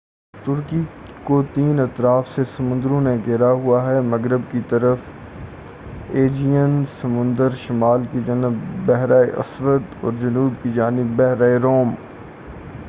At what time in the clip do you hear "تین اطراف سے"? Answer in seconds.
1.53-2.43